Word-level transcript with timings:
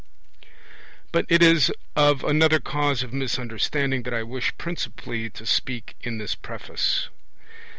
But 1.11 1.27
it 1.29 1.43
is 1.43 1.71
of 1.95 2.23
another 2.23 2.59
cause 2.59 3.03
of 3.03 3.13
misunderstanding 3.13 4.01
that 4.01 4.15
I 4.15 4.23
wish 4.23 4.51
principally 4.57 5.29
to 5.29 5.45
speak 5.45 5.93
in 6.01 6.17
this 6.17 6.33
preface. 6.33 7.09